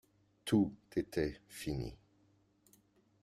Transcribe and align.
Tout 0.45 0.73
était 0.95 1.39
fini. 1.47 1.95